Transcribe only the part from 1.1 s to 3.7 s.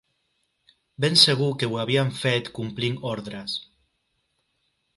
segur que ho havien fet complint ordres